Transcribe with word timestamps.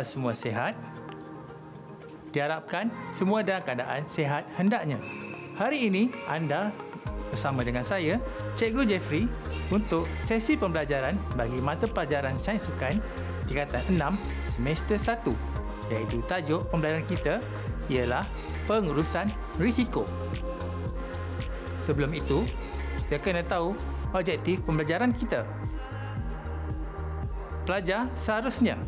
anda 0.00 0.08
semua 0.08 0.32
sihat. 0.32 0.72
Diharapkan 2.32 2.88
semua 3.12 3.44
dalam 3.44 3.60
keadaan 3.60 4.00
sihat 4.08 4.48
hendaknya. 4.56 4.96
Hari 5.60 5.92
ini 5.92 6.08
anda 6.24 6.72
bersama 7.28 7.60
dengan 7.60 7.84
saya, 7.84 8.16
Cikgu 8.56 8.88
Jeffrey 8.88 9.28
untuk 9.68 10.08
sesi 10.24 10.56
pembelajaran 10.56 11.20
bagi 11.36 11.60
mata 11.60 11.84
pelajaran 11.84 12.40
Sains 12.40 12.64
Sukan 12.64 12.96
tingkatan 13.44 13.84
6 13.92 14.16
semester 14.48 14.96
1 14.96 15.92
iaitu 15.92 16.24
tajuk 16.24 16.64
pembelajaran 16.72 17.04
kita 17.04 17.34
ialah 17.92 18.24
pengurusan 18.64 19.28
risiko. 19.60 20.08
Sebelum 21.76 22.08
itu, 22.16 22.48
kita 23.04 23.20
kena 23.20 23.44
tahu 23.44 23.76
objektif 24.16 24.64
pembelajaran 24.64 25.12
kita. 25.12 25.44
Pelajar 27.68 28.08
seharusnya 28.16 28.80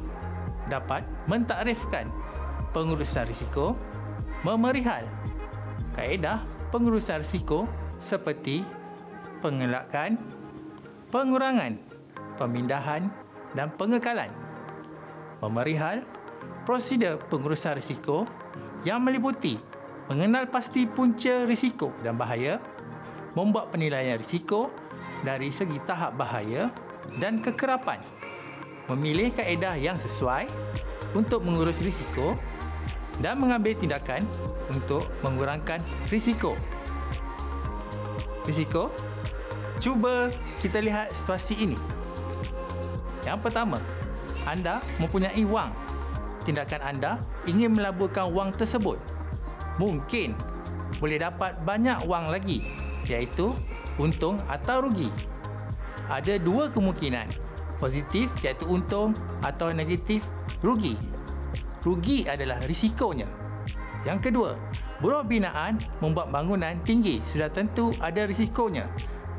dapat 0.70 1.02
mentakrifkan 1.26 2.10
pengurusan 2.70 3.26
risiko, 3.28 3.74
memerihal 4.42 5.06
kaedah 5.94 6.42
pengurusan 6.72 7.20
risiko 7.20 7.68
seperti 8.00 8.64
pengelakan, 9.44 10.16
pengurangan, 11.12 11.76
pemindahan 12.40 13.12
dan 13.52 13.68
pengekalan. 13.76 14.30
Memerihal 15.42 16.06
prosedur 16.64 17.18
pengurusan 17.26 17.76
risiko 17.76 18.24
yang 18.86 19.02
meliputi 19.02 19.58
mengenal 20.10 20.50
pasti 20.50 20.86
punca 20.86 21.46
risiko 21.46 21.94
dan 22.02 22.18
bahaya, 22.18 22.58
membuat 23.38 23.70
penilaian 23.70 24.18
risiko 24.18 24.70
dari 25.22 25.54
segi 25.54 25.78
tahap 25.86 26.18
bahaya 26.18 26.68
dan 27.18 27.38
kekerapan, 27.38 28.02
memilih 28.90 29.30
kaedah 29.34 29.78
yang 29.78 29.98
sesuai 29.98 30.48
untuk 31.12 31.44
mengurus 31.44 31.78
risiko 31.84 32.34
dan 33.20 33.38
mengambil 33.38 33.76
tindakan 33.76 34.24
untuk 34.72 35.04
mengurangkan 35.20 35.78
risiko. 36.08 36.56
Risiko? 38.42 38.90
Cuba 39.78 40.30
kita 40.58 40.82
lihat 40.82 41.14
situasi 41.14 41.58
ini. 41.62 41.78
Yang 43.22 43.38
pertama, 43.46 43.78
anda 44.46 44.82
mempunyai 44.98 45.42
wang. 45.46 45.70
Tindakan 46.42 46.82
anda 46.82 47.12
ingin 47.46 47.78
melaburkan 47.78 48.30
wang 48.34 48.50
tersebut. 48.50 48.98
Mungkin 49.78 50.34
boleh 50.98 51.22
dapat 51.22 51.54
banyak 51.62 52.02
wang 52.10 52.30
lagi, 52.30 52.66
iaitu 53.06 53.54
untung 53.98 54.38
atau 54.50 54.86
rugi. 54.86 55.10
Ada 56.10 56.42
dua 56.42 56.66
kemungkinan, 56.68 57.30
positif 57.82 58.30
iaitu 58.46 58.70
untung 58.70 59.10
atau 59.42 59.74
negatif 59.74 60.22
rugi. 60.62 60.94
Rugi 61.82 62.30
adalah 62.30 62.62
risikonya. 62.62 63.26
Yang 64.06 64.30
kedua, 64.30 64.54
buruh 65.02 65.26
binaan 65.26 65.82
membuat 65.98 66.30
bangunan 66.30 66.78
tinggi 66.86 67.18
sudah 67.26 67.50
tentu 67.50 67.90
ada 67.98 68.22
risikonya. 68.22 68.86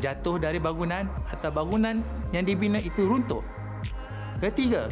Jatuh 0.04 0.36
dari 0.36 0.60
bangunan 0.60 1.08
atau 1.32 1.48
bangunan 1.56 2.04
yang 2.36 2.44
dibina 2.44 2.84
itu 2.84 3.08
runtuh. 3.08 3.40
Ketiga, 4.44 4.92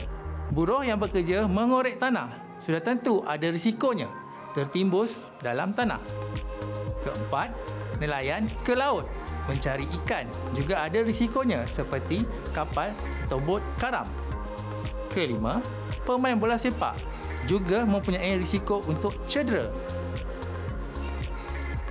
buruh 0.55 0.87
yang 0.87 0.95
bekerja 0.95 1.43
mengorek 1.51 1.99
tanah 1.99 2.31
sudah 2.63 2.79
tentu 2.79 3.19
ada 3.27 3.51
risikonya 3.51 4.07
tertimbus 4.55 5.19
dalam 5.43 5.75
tanah. 5.75 5.99
Keempat, 7.03 7.51
nelayan 7.99 8.47
ke 8.63 8.75
laut 8.75 9.07
mencari 9.49 9.85
ikan 10.03 10.25
juga 10.53 10.85
ada 10.85 11.01
risikonya 11.01 11.65
seperti 11.65 12.25
kapal 12.53 12.93
atau 13.27 13.39
bot 13.41 13.63
karam. 13.81 14.05
Kelima, 15.11 15.59
pemain 16.07 16.37
bola 16.37 16.55
sepak 16.55 16.95
juga 17.49 17.83
mempunyai 17.83 18.37
risiko 18.37 18.79
untuk 18.85 19.11
cedera. 19.25 19.67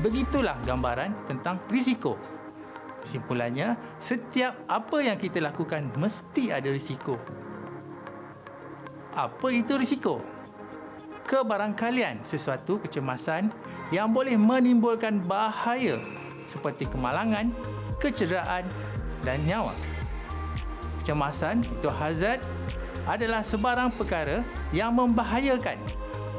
Begitulah 0.01 0.57
gambaran 0.65 1.13
tentang 1.29 1.61
risiko. 1.69 2.17
Kesimpulannya, 3.05 3.77
setiap 4.01 4.65
apa 4.69 5.05
yang 5.05 5.17
kita 5.17 5.41
lakukan 5.41 5.93
mesti 5.97 6.53
ada 6.53 6.69
risiko. 6.73 7.21
Apa 9.13 9.53
itu 9.53 9.77
risiko? 9.77 10.25
Kebarangkalian 11.29 12.25
sesuatu 12.25 12.81
kecemasan 12.81 13.53
yang 13.93 14.09
boleh 14.09 14.41
menimbulkan 14.41 15.21
bahaya 15.21 16.01
seperti 16.51 16.91
kemalangan, 16.91 17.55
kecederaan 18.03 18.67
dan 19.23 19.39
nyawa. 19.47 19.71
Kecemasan 20.99 21.63
itu 21.63 21.87
hazard 21.87 22.43
adalah 23.07 23.47
sebarang 23.47 23.95
perkara 23.95 24.43
yang 24.75 24.91
membahayakan, 24.99 25.79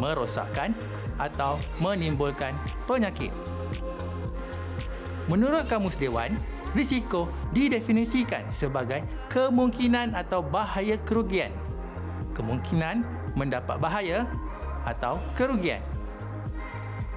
merosakkan 0.04 0.76
atau 1.16 1.56
menimbulkan 1.80 2.52
penyakit. 2.84 3.32
Menurut 5.32 5.72
Kamus 5.72 5.96
Dewan, 5.96 6.36
risiko 6.76 7.32
didefinisikan 7.56 8.52
sebagai 8.52 9.06
kemungkinan 9.32 10.12
atau 10.12 10.44
bahaya 10.44 11.00
kerugian. 11.08 11.54
Kemungkinan 12.36 13.06
mendapat 13.38 13.80
bahaya 13.80 14.28
atau 14.84 15.22
kerugian. 15.38 15.80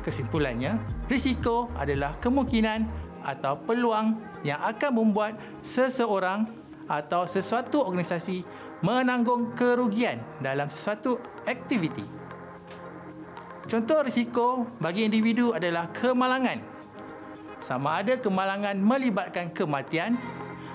Kesimpulannya, 0.05 0.77
risiko 1.09 1.69
adalah 1.77 2.17
kemungkinan 2.21 2.87
atau 3.25 3.57
peluang 3.65 4.21
yang 4.45 4.61
akan 4.61 4.91
membuat 4.93 5.41
seseorang 5.65 6.45
atau 6.85 7.25
sesuatu 7.25 7.81
organisasi 7.81 8.45
menanggung 8.85 9.57
kerugian 9.57 10.21
dalam 10.45 10.69
sesuatu 10.69 11.17
aktiviti. 11.49 12.05
Contoh 13.65 14.05
risiko 14.05 14.69
bagi 14.77 15.09
individu 15.09 15.57
adalah 15.57 15.89
kemalangan. 15.89 16.61
Sama 17.65 18.05
ada 18.05 18.21
kemalangan 18.21 18.77
melibatkan 18.77 19.49
kematian 19.57 20.21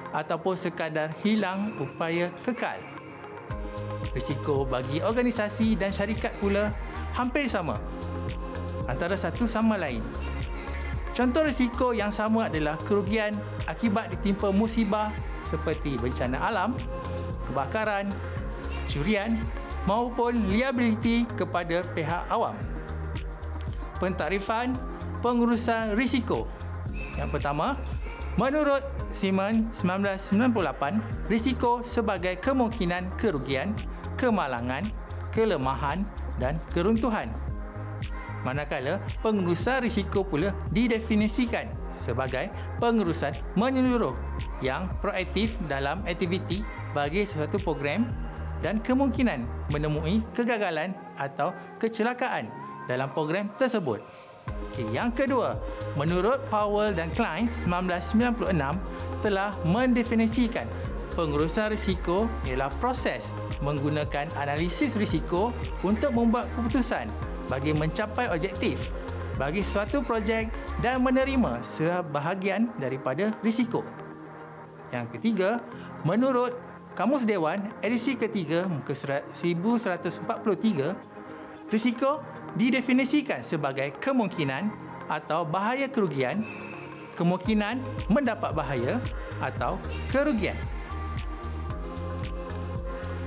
ataupun 0.09 0.57
sekadar 0.57 1.13
hilang 1.21 1.77
upaya 1.77 2.33
kekal. 2.41 2.81
Risiko 4.17 4.65
bagi 4.65 5.05
organisasi 5.05 5.77
dan 5.77 5.93
syarikat 5.93 6.33
pula 6.41 6.73
hampir 7.13 7.45
sama 7.45 7.77
antara 8.89 9.13
satu 9.13 9.45
sama 9.45 9.77
lain. 9.77 10.01
Contoh 11.13 11.45
risiko 11.45 11.93
yang 11.93 12.09
sama 12.09 12.49
adalah 12.49 12.79
kerugian 12.81 13.37
akibat 13.69 14.09
ditimpa 14.09 14.49
musibah 14.49 15.13
seperti 15.45 15.99
bencana 16.01 16.37
alam, 16.41 16.73
kebakaran, 17.49 18.09
curian 18.89 19.37
maupun 19.85 20.49
liability 20.49 21.27
kepada 21.37 21.85
pihak 21.93 22.23
awam. 22.33 22.55
Pentarifan 23.99 24.79
pengurusan 25.19 25.93
risiko. 25.99 26.47
Yang 27.19 27.35
pertama, 27.35 27.75
menurut 28.39 28.79
Simon 29.11 29.67
1998, 29.75 31.27
risiko 31.27 31.83
sebagai 31.83 32.39
kemungkinan 32.39 33.11
kerugian, 33.19 33.75
kemalangan, 34.15 34.87
kelemahan 35.35 36.07
dan 36.39 36.55
keruntuhan 36.71 37.27
manakala 38.45 39.03
pengurusan 39.19 39.83
risiko 39.83 40.23
pula 40.23 40.55
didefinisikan 40.71 41.67
sebagai 41.91 42.47
pengurusan 42.79 43.35
menyeluruh 43.59 44.15
yang 44.63 44.87
proaktif 45.03 45.57
dalam 45.67 46.03
aktiviti 46.07 46.63
bagi 46.95 47.25
sesuatu 47.27 47.59
program 47.61 48.07
dan 48.59 48.79
kemungkinan 48.83 49.47
menemui 49.71 50.23
kegagalan 50.35 50.91
atau 51.15 51.55
kecelakaan 51.79 52.51
dalam 52.87 53.07
program 53.15 53.47
tersebut. 53.55 54.03
Okay, 54.69 54.85
yang 54.91 55.13
kedua, 55.13 55.61
menurut 55.93 56.41
Powell 56.49 56.93
dan 56.93 57.13
Klein 57.13 57.45
1996 57.45 58.49
telah 59.21 59.53
mendefinisikan 59.67 60.65
pengurusan 61.13 61.75
risiko 61.75 62.25
ialah 62.47 62.71
proses 62.79 63.35
menggunakan 63.61 64.31
analisis 64.39 64.95
risiko 64.95 65.51
untuk 65.83 66.15
membuat 66.15 66.47
keputusan 66.55 67.11
bagi 67.49 67.75
mencapai 67.75 68.31
objektif 68.31 68.79
bagi 69.39 69.63
suatu 69.63 70.03
projek 70.03 70.51
dan 70.83 70.99
menerima 70.99 71.63
sebahagian 71.63 72.75
daripada 72.75 73.31
risiko. 73.39 73.87
Yang 74.91 75.15
ketiga, 75.15 75.63
menurut 76.03 76.59
Kamus 76.91 77.23
Dewan 77.23 77.71
edisi 77.79 78.19
ketiga 78.19 78.67
muka 78.67 78.91
surat 78.91 79.23
1143, 79.31 81.71
risiko 81.71 82.19
didefinisikan 82.59 83.39
sebagai 83.39 83.95
kemungkinan 84.03 84.75
atau 85.07 85.47
bahaya 85.47 85.87
kerugian, 85.87 86.43
kemungkinan 87.15 87.79
mendapat 88.11 88.51
bahaya 88.51 88.99
atau 89.39 89.79
kerugian. 90.11 90.59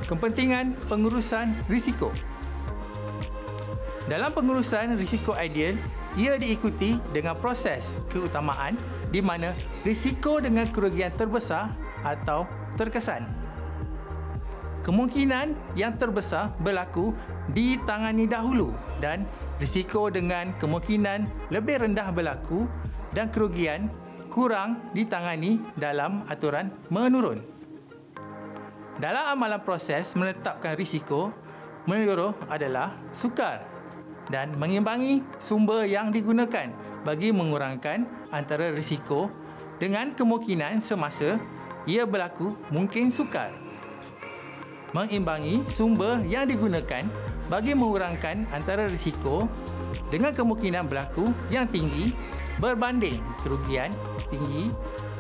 Kepentingan 0.05 0.77
pengurusan 0.93 1.57
risiko. 1.73 2.13
Dalam 4.11 4.35
pengurusan 4.35 4.99
risiko 4.99 5.31
ideal, 5.39 5.79
ia 6.19 6.35
diikuti 6.35 6.99
dengan 7.15 7.39
proses 7.39 8.03
keutamaan 8.11 8.75
di 9.15 9.23
mana 9.23 9.55
risiko 9.87 10.43
dengan 10.43 10.67
kerugian 10.67 11.15
terbesar 11.15 11.71
atau 12.03 12.49
terkesan. 12.75 13.43
kemungkinan 14.83 15.55
yang 15.79 15.95
terbesar 15.95 16.51
berlaku 16.59 17.15
ditangani 17.55 18.27
dahulu 18.27 18.75
dan 18.99 19.23
risiko 19.63 20.11
dengan 20.11 20.51
kemungkinan 20.59 21.51
lebih 21.55 21.87
rendah 21.87 22.11
berlaku 22.11 22.67
dan 23.15 23.31
kerugian 23.31 23.87
kurang 24.27 24.83
ditangani 24.91 25.63
dalam 25.79 26.27
aturan 26.27 26.75
menurun. 26.91 27.39
Dalam 28.99 29.39
amalan 29.39 29.63
proses 29.63 30.19
menetapkan 30.19 30.75
risiko 30.75 31.31
menyeluruh 31.87 32.35
adalah 32.51 32.99
sukar 33.15 33.72
dan 34.33 34.57
mengimbangi 34.57 35.21
sumber 35.37 35.85
yang 35.85 36.09
digunakan 36.09 36.73
bagi 37.05 37.29
mengurangkan 37.29 38.09
antara 38.33 38.73
risiko 38.73 39.29
dengan 39.77 40.17
kemungkinan 40.17 40.81
semasa 40.81 41.37
ia 41.85 42.09
berlaku 42.09 42.57
mungkin 42.73 43.13
sukar. 43.13 43.53
Mengimbangi 44.97 45.61
sumber 45.69 46.25
yang 46.25 46.49
digunakan 46.49 47.05
bagi 47.53 47.77
mengurangkan 47.77 48.49
antara 48.57 48.89
risiko 48.89 49.45
dengan 50.09 50.33
kemungkinan 50.33 50.89
berlaku 50.89 51.29
yang 51.53 51.69
tinggi 51.69 52.17
berbanding 52.57 53.21
kerugian 53.45 53.93
tinggi 54.33 54.73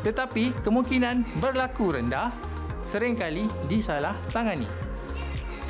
tetapi 0.02 0.50
kemungkinan 0.66 1.22
berlaku 1.38 1.94
rendah 1.94 2.32
seringkali 2.86 3.46
disalah 3.70 4.14
tangani. 4.34 4.66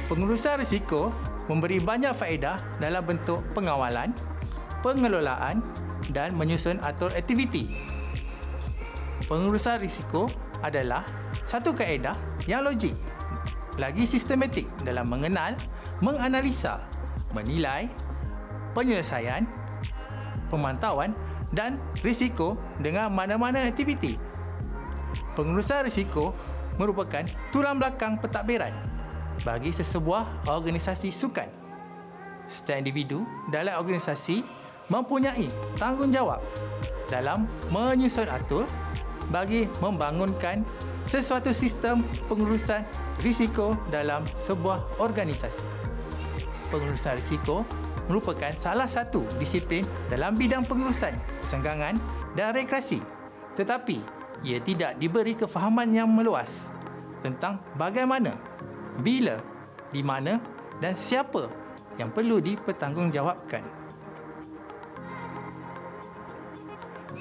Pengurusan 0.09 0.61
risiko 0.61 1.13
memberi 1.53 1.85
banyak 1.85 2.17
faedah 2.17 2.57
dalam 2.81 3.05
bentuk 3.05 3.45
pengawalan, 3.53 4.17
pengelolaan 4.81 5.61
dan 6.09 6.33
menyusun 6.33 6.81
atur 6.81 7.13
aktiviti 7.13 7.93
pengurusan 9.27 9.81
risiko 9.81 10.27
adalah 10.63 11.07
satu 11.49 11.75
kaedah 11.75 12.13
yang 12.45 12.67
logik 12.67 12.95
lagi 13.81 14.05
sistematik 14.05 14.69
dalam 14.85 15.09
mengenal, 15.09 15.57
menganalisa, 16.05 16.85
menilai, 17.33 17.89
penyelesaian, 18.77 19.49
pemantauan 20.53 21.17
dan 21.57 21.81
risiko 22.05 22.61
dengan 22.85 23.09
mana-mana 23.09 23.65
aktiviti. 23.65 24.21
Pengurusan 25.33 25.89
risiko 25.89 26.37
merupakan 26.77 27.25
tulang 27.49 27.81
belakang 27.81 28.21
pentadbiran 28.21 28.92
bagi 29.43 29.71
sesebuah 29.75 30.51
organisasi 30.51 31.11
sukan. 31.11 31.49
Setiap 32.47 32.79
individu 32.83 33.23
dalam 33.51 33.79
organisasi 33.79 34.43
mempunyai 34.91 35.47
tanggungjawab 35.79 36.43
dalam 37.09 37.47
menyusun 37.71 38.29
atur 38.29 38.65
bagi 39.31 39.71
membangunkan 39.81 40.67
sesuatu 41.07 41.51
sistem 41.55 42.05
pengurusan 42.27 42.85
risiko 43.23 43.79
dalam 43.89 44.23
sebuah 44.27 45.01
organisasi. 45.03 45.65
Pengurusan 46.71 47.19
risiko 47.19 47.67
merupakan 48.11 48.51
salah 48.53 48.91
satu 48.91 49.23
disiplin 49.39 49.87
dalam 50.11 50.35
bidang 50.35 50.67
pengurusan 50.67 51.15
kesenggangan 51.45 51.97
dan 52.35 52.53
rekreasi. 52.57 53.01
Tetapi 53.55 53.99
ia 54.43 54.59
tidak 54.59 54.99
diberi 54.99 55.39
kefahaman 55.39 55.93
yang 55.93 56.11
meluas 56.11 56.73
tentang 57.23 57.63
bagaimana, 57.79 58.35
bila, 59.01 59.41
di 59.89 60.05
mana 60.05 60.43
dan 60.83 60.93
siapa 60.93 61.49
yang 61.97 62.13
perlu 62.13 62.43
dipertanggungjawabkan. 62.43 63.65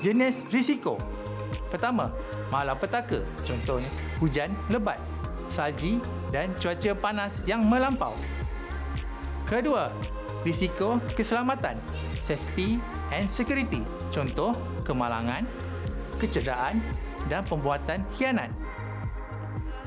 Jenis 0.01 0.49
risiko 0.49 0.97
Pertama, 1.71 2.11
malapetaka. 2.51 3.23
Contohnya, 3.47 3.87
hujan 4.19 4.51
lebat, 4.67 4.99
salji 5.47 6.03
dan 6.31 6.51
cuaca 6.59 6.91
panas 6.95 7.47
yang 7.47 7.63
melampau. 7.63 8.15
Kedua, 9.47 9.91
risiko 10.43 10.99
keselamatan. 11.15 11.79
Safety 12.15 12.79
and 13.11 13.27
security. 13.27 13.83
Contoh, 14.11 14.55
kemalangan, 14.83 15.47
kecederaan 16.19 16.79
dan 17.27 17.43
pembuatan 17.47 18.03
khianat. 18.15 18.51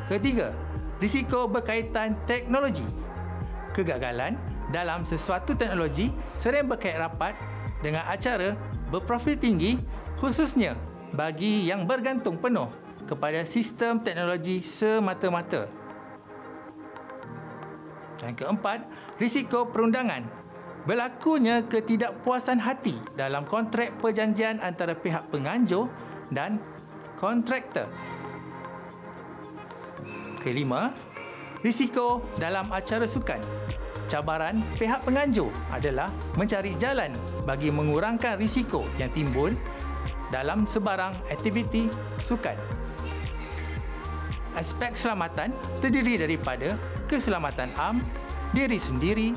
Ketiga, 0.08 0.52
risiko 0.98 1.46
berkaitan 1.50 2.18
teknologi. 2.26 2.86
Kegagalan 3.74 4.38
dalam 4.70 5.02
sesuatu 5.02 5.54
teknologi 5.58 6.14
sering 6.38 6.66
berkait 6.66 6.98
rapat 6.98 7.34
dengan 7.82 8.06
acara 8.06 8.54
berprofil 8.88 9.36
tinggi 9.36 9.78
khususnya 10.18 10.78
bagi 11.14 11.66
yang 11.68 11.86
bergantung 11.86 12.38
penuh 12.38 12.70
kepada 13.04 13.44
sistem 13.44 14.00
teknologi 14.00 14.64
semata-mata. 14.64 15.68
Yang 18.24 18.46
keempat, 18.46 18.78
risiko 19.20 19.68
perundangan. 19.68 20.24
Berlakunya 20.84 21.64
ketidakpuasan 21.64 22.60
hati 22.60 22.96
dalam 23.16 23.48
kontrak 23.48 23.96
perjanjian 24.04 24.60
antara 24.60 24.92
pihak 24.92 25.32
penganjur 25.32 25.88
dan 26.28 26.60
kontraktor. 27.16 27.88
Kelima, 30.44 30.92
risiko 31.64 32.20
dalam 32.36 32.68
acara 32.68 33.08
sukan. 33.08 33.40
Cabaran 34.12 34.60
pihak 34.76 35.00
penganjur 35.00 35.48
adalah 35.72 36.12
mencari 36.36 36.76
jalan 36.76 37.08
bagi 37.48 37.72
mengurangkan 37.72 38.36
risiko 38.36 38.84
yang 39.00 39.08
timbul 39.16 39.56
dalam 40.28 40.68
sebarang 40.68 41.16
aktiviti 41.32 41.88
sukan. 42.20 42.60
Aspek 44.60 44.92
keselamatan 44.92 45.56
terdiri 45.80 46.20
daripada 46.20 46.76
keselamatan 47.08 47.72
am, 47.80 48.04
diri 48.52 48.76
sendiri, 48.76 49.32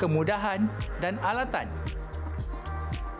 kemudahan 0.00 0.72
dan 1.04 1.20
alatan. 1.20 1.68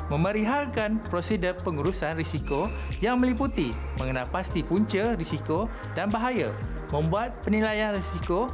Memerihalkan 0.09 1.05
prosedur 1.13 1.53
pengurusan 1.61 2.17
risiko 2.17 2.73
yang 3.05 3.21
meliputi 3.21 3.77
mengenal 4.01 4.25
pasti 4.33 4.65
punca 4.65 5.19
risiko 5.19 5.69
dan 5.99 6.09
bahaya, 6.09 6.55
membuat 6.95 7.35
penilaian 7.43 7.95
risiko 7.95 8.51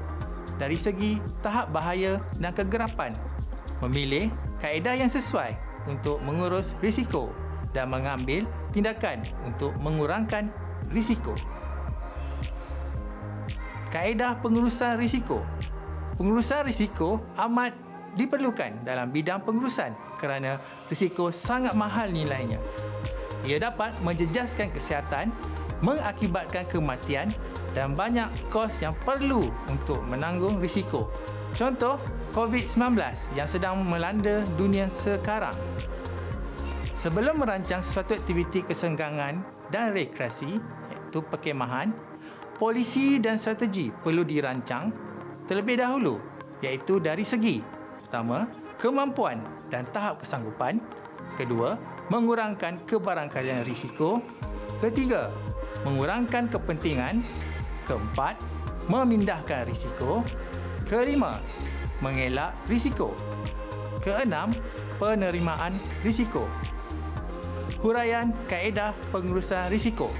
dari 0.57 0.79
segi 0.79 1.19
tahap 1.43 1.73
bahaya 1.75 2.21
dan 2.39 2.53
kegerapan, 2.55 3.13
memilih 3.85 4.31
kaedah 4.63 4.95
yang 4.95 5.11
sesuai 5.11 5.57
untuk 5.91 6.23
mengurus 6.23 6.79
risiko 6.79 7.35
dan 7.75 7.91
mengambil 7.91 8.47
tindakan 8.71 9.25
untuk 9.43 9.75
mengurangkan 9.81 10.53
risiko. 10.93 11.35
Kaedah 13.93 14.41
pengurusan 14.41 14.97
risiko. 14.97 15.45
Pengurusan 16.17 16.65
risiko 16.65 17.21
amat 17.37 17.77
diperlukan 18.17 18.85
dalam 18.85 19.09
bidang 19.09 19.41
pengurusan 19.45 19.93
kerana 20.21 20.61
risiko 20.89 21.33
sangat 21.33 21.73
mahal 21.77 22.09
nilainya. 22.13 22.61
Ia 23.43 23.59
dapat 23.59 23.97
menjejaskan 24.05 24.71
kesihatan, 24.71 25.33
mengakibatkan 25.83 26.63
kematian 26.71 27.33
dan 27.73 27.97
banyak 27.97 28.29
kos 28.53 28.85
yang 28.85 28.93
perlu 29.05 29.49
untuk 29.69 30.01
menanggung 30.05 30.61
risiko. 30.61 31.09
Contoh, 31.53 32.01
COVID-19 32.33 32.97
yang 33.37 33.49
sedang 33.49 33.81
melanda 33.85 34.41
dunia 34.57 34.89
sekarang. 34.89 35.57
Sebelum 36.97 37.43
merancang 37.43 37.83
sesuatu 37.85 38.17
aktiviti 38.17 38.65
kesenggangan 38.65 39.43
dan 39.69 39.93
rekreasi 39.93 40.57
iaitu 40.89 41.21
perkemahan, 41.27 41.93
polisi 42.57 43.19
dan 43.19 43.37
strategi 43.37 43.91
perlu 43.91 44.23
dirancang 44.23 44.89
terlebih 45.51 45.83
dahulu 45.83 46.17
iaitu 46.63 47.03
dari 47.03 47.27
segi 47.27 47.59
pertama, 48.07 48.47
kemampuan 48.79 49.43
dan 49.69 49.89
tahap 49.91 50.23
kesanggupan 50.23 50.79
kedua, 51.35 51.77
mengurangkan 52.09 52.85
kebarangkalian 52.87 53.67
risiko 53.67 54.23
ketiga, 54.79 55.35
mengurangkan 55.83 56.49
kepentingan 56.49 57.25
keempat, 57.89 58.39
memindahkan 58.87 59.69
risiko. 59.69 60.27
Kelima, 60.87 61.39
mengelak 62.03 62.55
risiko. 62.67 63.15
Keenam, 64.03 64.51
penerimaan 64.99 65.79
risiko. 66.03 66.51
Huraian 67.83 68.35
kaedah 68.47 68.95
pengurusan 69.11 69.71
risiko, 69.71 70.11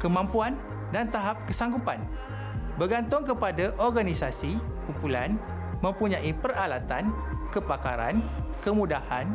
kemampuan 0.00 0.56
dan 0.92 1.08
tahap 1.08 1.40
kesanggupan 1.48 2.00
bergantung 2.74 3.22
kepada 3.22 3.70
organisasi 3.78 4.58
kumpulan 4.86 5.38
mempunyai 5.78 6.34
peralatan, 6.34 7.14
kepakaran, 7.54 8.18
kemudahan 8.58 9.30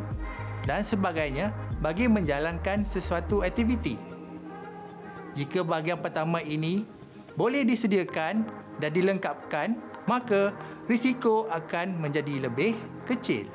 dan 0.68 0.84
sebagainya 0.84 1.54
bagi 1.80 2.04
menjalankan 2.04 2.84
sesuatu 2.84 3.40
aktiviti. 3.40 3.96
Jika 5.32 5.64
bahagian 5.64 6.02
pertama 6.02 6.44
ini 6.44 6.84
boleh 7.34 7.66
disediakan 7.66 8.46
dan 8.78 8.90
dilengkapkan, 8.90 9.76
maka 10.08 10.54
risiko 10.88 11.46
akan 11.50 12.00
menjadi 12.00 12.48
lebih 12.48 12.74
kecil 13.06 13.50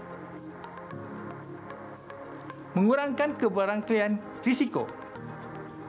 mengurangkan 2.75 3.39
kebarangkalian 3.39 4.19
risiko. 4.43 4.85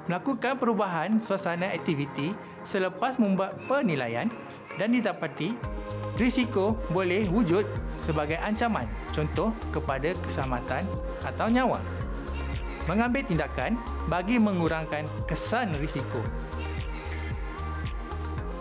Melakukan 0.06 0.54
perubahan 0.62 1.18
suasana 1.18 1.74
aktiviti 1.74 2.30
selepas 2.62 3.18
membuat 3.18 3.58
penilaian 3.66 4.30
dan 4.78 4.94
didapati 4.94 5.50
risiko 6.14 6.78
boleh 6.94 7.26
wujud 7.26 7.66
sebagai 7.98 8.38
ancaman 8.38 8.86
contoh 9.10 9.50
kepada 9.74 10.14
keselamatan 10.22 10.86
atau 11.26 11.50
nyawa. 11.50 11.82
Mengambil 12.86 13.26
tindakan 13.26 13.74
bagi 14.06 14.38
mengurangkan 14.38 15.10
kesan 15.26 15.74
risiko. 15.82 16.22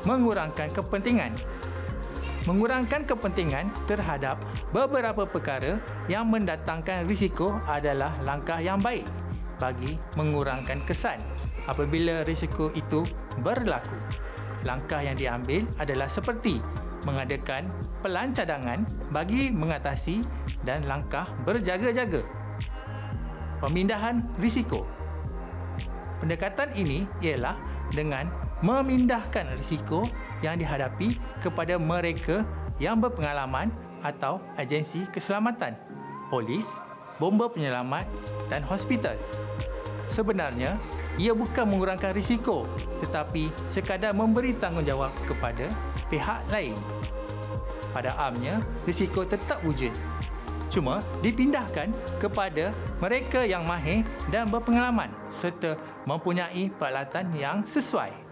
Mengurangkan 0.06 0.70
kepentingan 0.70 1.34
Mengurangkan 2.46 3.10
kepentingan 3.10 3.74
terhadap 3.90 4.38
beberapa 4.70 5.26
perkara 5.26 5.82
yang 6.06 6.30
mendatangkan 6.30 7.10
risiko 7.10 7.58
adalah 7.66 8.14
langkah 8.22 8.62
yang 8.62 8.78
baik 8.78 9.02
bagi 9.58 9.98
mengurangkan 10.14 10.86
kesan 10.86 11.18
apabila 11.66 12.22
risiko 12.22 12.70
itu 12.78 13.02
berlaku. 13.42 13.98
Langkah 14.62 15.02
yang 15.02 15.18
diambil 15.18 15.66
adalah 15.82 16.06
seperti 16.06 16.62
mengadakan 17.10 17.66
pelan 18.06 18.30
cadangan 18.30 18.86
bagi 19.10 19.50
mengatasi 19.50 20.22
dan 20.62 20.86
langkah 20.86 21.26
berjaga-jaga. 21.50 22.22
Pemindahan 23.58 24.22
risiko. 24.38 24.86
Pendekatan 26.22 26.78
ini 26.78 27.10
ialah 27.26 27.58
dengan 27.90 28.45
memindahkan 28.66 29.46
risiko 29.54 30.02
yang 30.42 30.58
dihadapi 30.58 31.14
kepada 31.38 31.78
mereka 31.78 32.42
yang 32.82 32.98
berpengalaman 32.98 33.70
atau 34.02 34.42
agensi 34.58 35.06
keselamatan, 35.14 35.78
polis, 36.34 36.82
bomba 37.22 37.46
penyelamat 37.46 38.10
dan 38.50 38.66
hospital. 38.66 39.14
Sebenarnya, 40.10 40.82
ia 41.16 41.32
bukan 41.32 41.64
mengurangkan 41.70 42.12
risiko 42.12 42.68
tetapi 43.00 43.48
sekadar 43.70 44.12
memberi 44.12 44.58
tanggungjawab 44.58 45.14
kepada 45.30 45.70
pihak 46.10 46.42
lain. 46.50 46.76
Pada 47.94 48.12
amnya, 48.20 48.60
risiko 48.84 49.24
tetap 49.24 49.62
wujud. 49.64 49.94
Cuma 50.68 51.00
dipindahkan 51.24 51.94
kepada 52.20 52.76
mereka 53.00 53.48
yang 53.48 53.64
mahir 53.64 54.04
dan 54.28 54.52
berpengalaman 54.52 55.08
serta 55.32 55.80
mempunyai 56.04 56.68
peralatan 56.76 57.32
yang 57.40 57.64
sesuai 57.64 58.25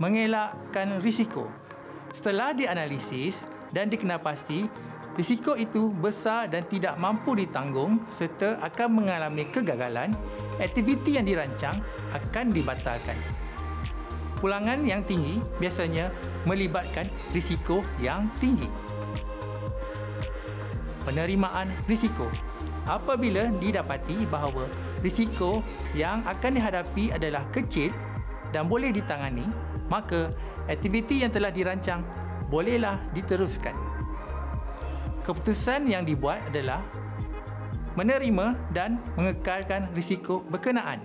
mengelakkan 0.00 0.98
risiko. 1.04 1.46
Setelah 2.10 2.56
dianalisis 2.56 3.46
dan 3.70 3.86
dikenal 3.92 4.18
pasti, 4.18 4.66
risiko 5.14 5.54
itu 5.54 5.92
besar 5.92 6.48
dan 6.48 6.66
tidak 6.66 6.96
mampu 6.96 7.36
ditanggung 7.36 8.02
serta 8.08 8.58
akan 8.64 9.04
mengalami 9.04 9.46
kegagalan, 9.46 10.16
aktiviti 10.58 11.20
yang 11.20 11.28
dirancang 11.28 11.76
akan 12.16 12.50
dibatalkan. 12.50 13.14
Pulangan 14.40 14.82
yang 14.88 15.04
tinggi 15.04 15.36
biasanya 15.60 16.08
melibatkan 16.48 17.04
risiko 17.36 17.84
yang 18.00 18.26
tinggi. 18.40 18.66
Penerimaan 21.04 21.68
risiko 21.84 22.26
Apabila 22.88 23.52
didapati 23.60 24.24
bahawa 24.24 24.64
risiko 25.04 25.60
yang 25.92 26.24
akan 26.24 26.56
dihadapi 26.56 27.12
adalah 27.12 27.44
kecil 27.52 27.92
dan 28.50 28.66
boleh 28.66 28.90
ditangani, 28.90 29.44
maka 29.90 30.30
aktiviti 30.70 31.20
yang 31.26 31.34
telah 31.34 31.50
dirancang 31.50 32.06
bolehlah 32.48 33.02
diteruskan. 33.12 33.74
Keputusan 35.26 35.90
yang 35.90 36.06
dibuat 36.06 36.40
adalah 36.48 36.80
menerima 37.98 38.56
dan 38.70 39.02
mengekalkan 39.18 39.90
risiko 39.92 40.40
berkenaan. 40.46 41.02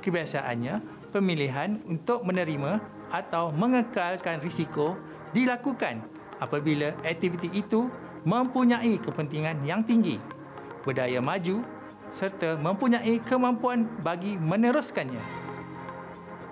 Kebiasaannya, 0.00 0.80
pemilihan 1.10 1.82
untuk 1.84 2.22
menerima 2.24 2.80
atau 3.10 3.50
mengekalkan 3.52 4.40
risiko 4.40 4.96
dilakukan 5.34 6.00
apabila 6.38 6.94
aktiviti 7.04 7.50
itu 7.52 7.90
mempunyai 8.24 8.96
kepentingan 8.96 9.60
yang 9.66 9.84
tinggi, 9.84 10.16
berdaya 10.86 11.20
maju 11.20 11.60
serta 12.14 12.56
mempunyai 12.56 13.20
kemampuan 13.26 13.90
bagi 14.00 14.38
meneruskannya 14.38 15.43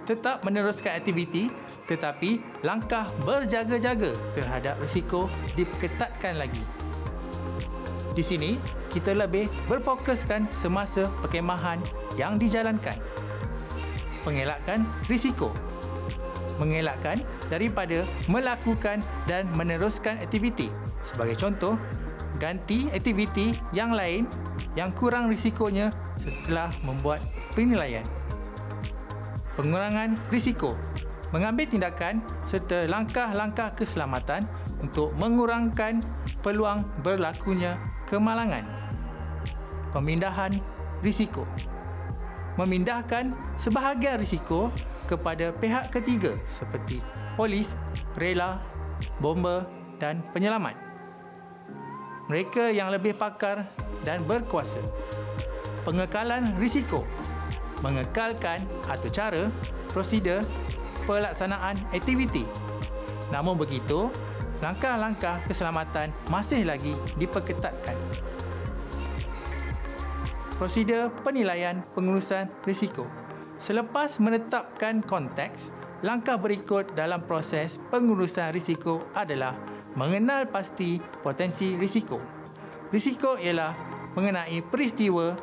tetap 0.05 0.43
meneruskan 0.47 0.99
aktiviti 0.99 1.53
tetapi 1.91 2.39
langkah 2.63 3.11
berjaga-jaga 3.27 4.15
terhadap 4.33 4.79
risiko 4.79 5.27
diperketatkan 5.59 6.39
lagi. 6.39 6.63
Di 8.13 8.21
sini, 8.21 8.61
kita 8.93 9.17
lebih 9.17 9.49
berfokuskan 9.73 10.53
semasa 10.53 11.09
perkemahan 11.25 11.81
yang 12.21 12.37
dijalankan. 12.37 12.95
Pengelakkan 14.23 14.85
risiko. 15.09 15.51
Mengelakkan 16.61 17.19
daripada 17.49 18.05
melakukan 18.29 19.01
dan 19.25 19.49
meneruskan 19.57 20.21
aktiviti. 20.21 20.69
Sebagai 21.03 21.41
contoh, 21.41 21.75
ganti 22.37 22.87
aktiviti 22.93 23.57
yang 23.75 23.97
lain 23.97 24.29
yang 24.77 24.93
kurang 24.95 25.33
risikonya 25.33 25.91
setelah 26.21 26.71
membuat 26.87 27.25
penilaian 27.57 28.05
pengurangan 29.59 30.17
risiko, 30.33 30.77
mengambil 31.33 31.69
tindakan 31.69 32.21
serta 32.45 32.89
langkah-langkah 32.89 33.73
keselamatan 33.77 34.45
untuk 34.81 35.15
mengurangkan 35.17 36.03
peluang 36.41 36.85
berlakunya 37.01 37.79
kemalangan. 38.09 38.65
Pemindahan 39.93 40.53
risiko 41.05 41.45
memindahkan 42.57 43.33
sebahagian 43.57 44.21
risiko 44.21 44.69
kepada 45.09 45.57
pihak 45.57 45.89
ketiga 45.89 46.37
seperti 46.45 47.01
polis, 47.37 47.77
rela, 48.17 48.61
bomba 49.21 49.65
dan 49.97 50.21
penyelamat. 50.37 50.77
Mereka 52.29 52.73
yang 52.73 52.93
lebih 52.93 53.17
pakar 53.17 53.69
dan 54.05 54.25
berkuasa. 54.25 54.81
Pengekalan 55.83 56.47
risiko 56.63 57.03
mengekalkan 57.83 58.63
atau 58.87 59.09
cara, 59.11 59.51
prosedur 59.91 60.41
pelaksanaan 61.05 61.75
aktiviti. 61.91 62.47
Namun 63.35 63.59
begitu, 63.59 64.09
langkah-langkah 64.63 65.43
keselamatan 65.51 66.15
masih 66.31 66.63
lagi 66.63 66.95
diperketatkan. 67.19 67.99
Prosedur 70.57 71.11
penilaian 71.27 71.83
pengurusan 71.99 72.47
risiko. 72.63 73.11
Selepas 73.59 74.23
menetapkan 74.23 75.03
konteks, 75.03 75.75
langkah 76.07 76.39
berikut 76.39 76.95
dalam 76.95 77.27
proses 77.27 77.83
pengurusan 77.91 78.55
risiko 78.55 79.03
adalah 79.15 79.59
mengenal 79.99 80.47
pasti 80.51 81.03
potensi 81.23 81.75
risiko. 81.75 82.23
Risiko 82.95 83.35
ialah 83.41 83.75
mengenai 84.15 84.61
peristiwa 84.63 85.35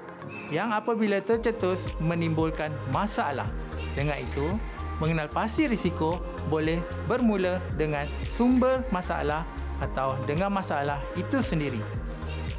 yang 0.50 0.74
apabila 0.74 1.22
tercetus 1.22 1.94
menimbulkan 2.02 2.74
masalah. 2.90 3.50
Dengan 3.94 4.18
itu, 4.18 4.58
mengenal 5.02 5.30
pasti 5.32 5.70
risiko 5.70 6.20
boleh 6.50 6.82
bermula 7.06 7.62
dengan 7.78 8.06
sumber 8.26 8.84
masalah 8.90 9.46
atau 9.80 10.18
dengan 10.28 10.52
masalah 10.52 11.00
itu 11.16 11.40
sendiri. 11.40 11.80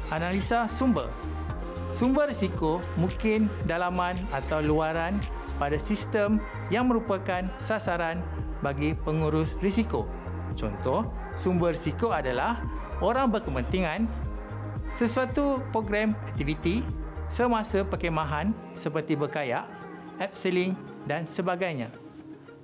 Analisa 0.09 0.67
sumber. 0.67 1.07
Sumber 1.91 2.31
risiko 2.31 2.79
mungkin 2.95 3.51
dalaman 3.67 4.15
atau 4.31 4.63
luaran 4.63 5.19
pada 5.59 5.75
sistem 5.75 6.39
yang 6.71 6.87
merupakan 6.87 7.45
sasaran 7.59 8.23
bagi 8.63 8.95
pengurus 8.95 9.59
risiko. 9.59 10.07
Contoh, 10.55 11.07
sumber 11.35 11.75
risiko 11.75 12.15
adalah 12.15 12.63
orang 13.03 13.27
berkepentingan, 13.27 14.07
sesuatu 14.95 15.59
program 15.71 16.15
aktiviti 16.27 16.83
semasa 17.31 17.87
perkemahan 17.87 18.51
seperti 18.75 19.15
berkayak, 19.15 19.63
abseiling 20.19 20.75
dan 21.07 21.23
sebagainya. 21.23 21.87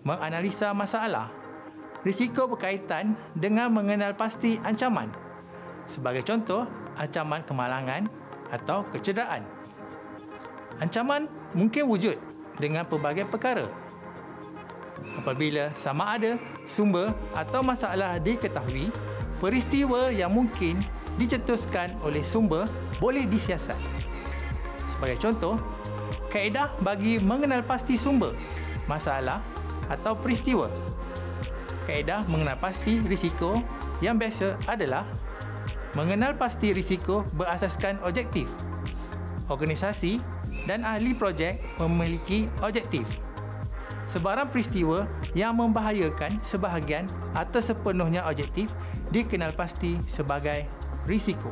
Menganalisa 0.04 0.76
masalah. 0.76 1.32
Risiko 2.04 2.52
berkaitan 2.52 3.16
dengan 3.32 3.72
mengenal 3.72 4.14
pasti 4.14 4.60
ancaman. 4.62 5.10
Sebagai 5.88 6.22
contoh, 6.28 6.68
ancaman 7.00 7.48
kemalangan 7.48 8.12
atau 8.52 8.84
kecederaan. 8.92 9.48
Ancaman 10.84 11.32
mungkin 11.56 11.88
wujud 11.88 12.20
dengan 12.60 12.84
pelbagai 12.84 13.24
perkara. 13.26 13.66
Apabila 15.16 15.72
sama 15.74 16.20
ada 16.20 16.36
sumber 16.68 17.16
atau 17.34 17.64
masalah 17.64 18.20
diketahui, 18.20 18.92
peristiwa 19.42 20.12
yang 20.14 20.30
mungkin 20.30 20.78
dicetuskan 21.18 21.90
oleh 22.06 22.22
sumber 22.22 22.70
boleh 23.02 23.26
disiasat. 23.26 23.80
Sebagai 24.98 25.22
contoh, 25.22 25.62
kaedah 26.34 26.74
bagi 26.82 27.22
mengenal 27.22 27.62
pasti 27.62 28.02
sumber, 28.02 28.34
masalah 28.90 29.46
atau 29.94 30.18
peristiwa. 30.18 30.74
Kaedah 31.86 32.26
mengenal 32.26 32.58
pasti 32.58 32.98
risiko 33.06 33.62
yang 34.02 34.18
biasa 34.18 34.58
adalah 34.66 35.06
mengenal 35.94 36.34
pasti 36.34 36.74
risiko 36.74 37.22
berasaskan 37.38 38.02
objektif. 38.02 38.50
Organisasi 39.54 40.18
dan 40.66 40.82
ahli 40.82 41.14
projek 41.14 41.62
memiliki 41.78 42.50
objektif. 42.66 43.06
sebarang 44.08 44.48
peristiwa 44.56 45.04
yang 45.36 45.60
membahayakan 45.60 46.40
sebahagian 46.40 47.12
atau 47.36 47.60
sepenuhnya 47.60 48.24
objektif 48.24 48.72
dikenal 49.12 49.52
pasti 49.52 50.00
sebagai 50.08 50.64
risiko. 51.04 51.52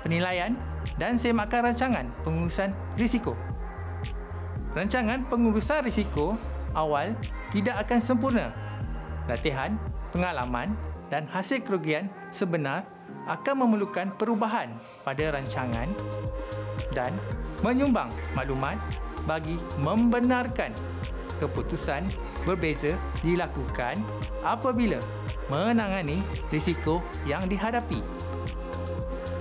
Penilaian 0.00 0.56
dan 1.00 1.16
semakan 1.16 1.72
rancangan 1.72 2.06
pengurusan 2.20 2.76
risiko. 3.00 3.32
Rancangan 4.76 5.24
pengurusan 5.32 5.88
risiko 5.88 6.36
awal 6.76 7.16
tidak 7.48 7.88
akan 7.88 7.98
sempurna. 7.98 8.52
Latihan, 9.24 9.80
pengalaman 10.12 10.76
dan 11.08 11.24
hasil 11.26 11.64
kerugian 11.64 12.12
sebenar 12.30 12.84
akan 13.26 13.66
memerlukan 13.66 14.12
perubahan 14.14 14.76
pada 15.02 15.34
rancangan 15.34 15.88
dan 16.92 17.16
menyumbang 17.64 18.12
maklumat 18.36 18.76
bagi 19.24 19.58
membenarkan 19.80 20.70
keputusan 21.40 22.04
berbeza 22.44 22.94
dilakukan 23.24 23.96
apabila 24.44 25.00
menangani 25.48 26.20
risiko 26.52 27.00
yang 27.24 27.44
dihadapi. 27.48 28.19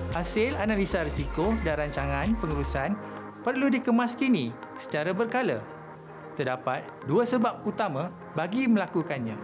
Hasil 0.10 0.58
analisa 0.58 1.06
risiko 1.06 1.54
dan 1.62 1.86
rancangan 1.86 2.34
pengurusan 2.42 2.98
perlu 3.46 3.70
dikemas 3.70 4.18
kini 4.18 4.50
secara 4.82 5.14
berkala. 5.14 5.62
Terdapat 6.34 6.82
dua 7.06 7.30
sebab 7.30 7.62
utama 7.62 8.10
bagi 8.34 8.66
melakukannya. 8.66 9.38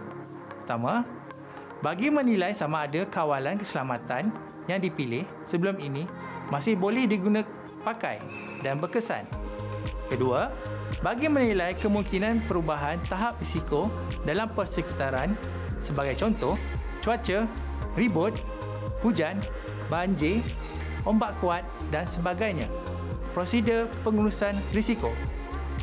Pertama, 0.58 1.06
bagi 1.86 2.10
menilai 2.10 2.50
sama 2.50 2.82
ada 2.82 3.06
kawalan 3.06 3.62
keselamatan 3.62 4.34
yang 4.66 4.82
dipilih 4.82 5.22
sebelum 5.46 5.78
ini 5.78 6.02
masih 6.50 6.74
boleh 6.74 7.06
digunakan 7.06 7.46
pakai 7.86 8.18
dan 8.66 8.82
berkesan. 8.82 9.22
Kedua, 10.10 10.50
bagi 10.98 11.30
menilai 11.30 11.78
kemungkinan 11.78 12.50
perubahan 12.50 12.98
tahap 13.06 13.38
risiko 13.38 13.86
dalam 14.26 14.50
persekitaran 14.50 15.38
sebagai 15.78 16.18
contoh, 16.18 16.58
cuaca, 17.06 17.46
ribut, 17.94 18.34
hujan, 19.06 19.38
banjir, 19.88 20.42
ombak 21.06 21.38
kuat 21.38 21.62
dan 21.88 22.06
sebagainya. 22.06 22.66
Prosedur 23.36 23.86
pengurusan 24.00 24.58
risiko 24.72 25.12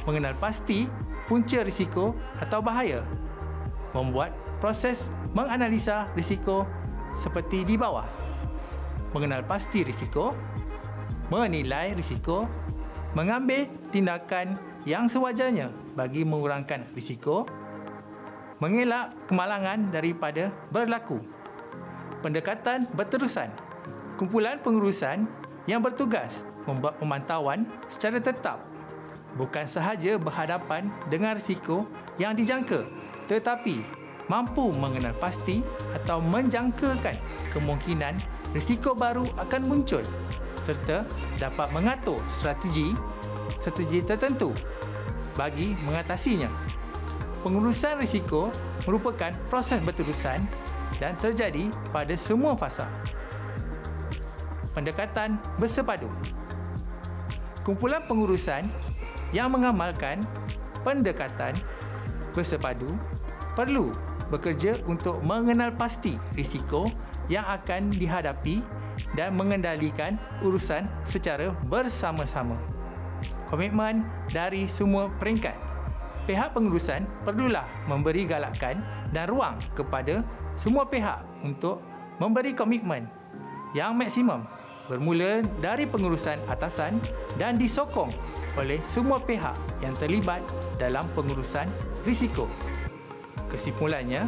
mengenal 0.04 0.36
pasti 0.38 0.86
punca 1.26 1.64
risiko 1.64 2.18
atau 2.40 2.60
bahaya. 2.60 3.06
Membuat 3.96 4.36
proses 4.60 5.16
menganalisa 5.32 6.10
risiko 6.18 6.68
seperti 7.14 7.64
di 7.64 7.78
bawah. 7.78 8.08
Mengenal 9.14 9.46
pasti 9.46 9.86
risiko, 9.86 10.34
menilai 11.30 11.94
risiko, 11.94 12.50
mengambil 13.14 13.70
tindakan 13.94 14.58
yang 14.90 15.06
sewajarnya 15.06 15.70
bagi 15.94 16.26
mengurangkan 16.26 16.90
risiko, 16.98 17.46
mengelak 18.58 19.14
kemalangan 19.30 19.94
daripada 19.94 20.50
berlaku. 20.74 21.22
Pendekatan 22.26 22.90
berterusan. 22.98 23.52
Kumpulan 24.16 24.62
pengurusan 24.62 25.26
yang 25.66 25.82
bertugas 25.82 26.46
membuat 26.70 27.02
pemantauan 27.02 27.66
secara 27.90 28.22
tetap 28.22 28.62
bukan 29.34 29.66
sahaja 29.66 30.16
berhadapan 30.22 30.94
dengan 31.10 31.34
risiko 31.36 31.90
yang 32.22 32.38
dijangka 32.38 32.86
tetapi 33.26 33.82
mampu 34.30 34.72
mengenal 34.78 35.12
pasti 35.18 35.66
atau 35.98 36.22
menjangkakan 36.22 37.18
kemungkinan 37.52 38.16
risiko 38.54 38.94
baru 38.94 39.26
akan 39.42 39.62
muncul 39.66 40.04
serta 40.64 41.04
dapat 41.42 41.68
mengatur 41.76 42.22
strategi 42.30 42.96
strategi 43.60 44.00
tertentu 44.04 44.56
bagi 45.36 45.76
mengatasinya. 45.84 46.48
Pengurusan 47.44 48.00
risiko 48.00 48.48
merupakan 48.88 49.36
proses 49.52 49.84
berterusan 49.84 50.48
dan 51.02 51.14
terjadi 51.20 51.68
pada 51.92 52.16
semua 52.16 52.56
fasa. 52.56 52.88
Pendekatan 54.74 55.38
bersepadu. 55.62 56.10
Kumpulan 57.62 58.04
pengurusan 58.10 58.68
yang 59.32 59.54
mengamalkan 59.54 60.20
pendekatan 60.84 61.56
bersepadu 62.34 62.90
perlu 63.54 63.94
bekerja 64.34 64.82
untuk 64.90 65.22
mengenal 65.22 65.70
pasti 65.78 66.18
risiko 66.34 66.90
yang 67.30 67.46
akan 67.46 67.94
dihadapi 67.94 68.66
dan 69.14 69.38
mengendalikan 69.38 70.18
urusan 70.42 70.90
secara 71.06 71.54
bersama-sama. 71.70 72.58
Komitmen 73.48 74.02
dari 74.34 74.66
semua 74.66 75.10
peringkat. 75.22 75.56
Pihak 76.26 76.56
pengurusan 76.56 77.06
perlulah 77.28 77.68
memberi 77.86 78.26
galakan 78.26 78.82
dan 79.12 79.30
ruang 79.30 79.60
kepada 79.78 80.24
semua 80.58 80.88
pihak 80.88 81.22
untuk 81.44 81.84
memberi 82.18 82.56
komitmen 82.56 83.06
yang 83.76 83.98
maksimum 83.98 84.46
bermula 84.92 85.46
dari 85.64 85.88
pengurusan 85.88 86.40
atasan 86.52 87.00
dan 87.40 87.56
disokong 87.56 88.12
oleh 88.60 88.78
semua 88.84 89.18
pihak 89.18 89.56
yang 89.82 89.96
terlibat 89.98 90.44
dalam 90.78 91.08
pengurusan 91.18 91.66
risiko. 92.06 92.46
Kesimpulannya, 93.50 94.26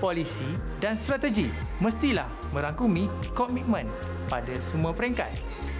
polisi 0.00 0.46
dan 0.80 0.96
strategi 0.96 1.52
mestilah 1.80 2.28
merangkumi 2.56 3.08
komitmen 3.36 3.84
pada 4.28 4.56
semua 4.62 4.96
peringkat. 4.96 5.32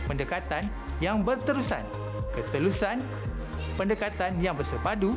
Pendekatan 0.08 0.66
yang 0.98 1.22
berterusan, 1.22 1.86
ketelusan, 2.34 2.98
pendekatan 3.78 4.36
yang 4.42 4.58
bersepadu, 4.58 5.14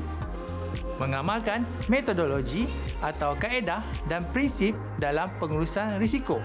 mengamalkan 1.01 1.65
metodologi 1.89 2.69
atau 3.01 3.34
kaedah 3.36 3.82
dan 4.06 4.23
prinsip 4.32 4.77
dalam 5.01 5.27
pengurusan 5.41 5.97
risiko. 5.97 6.38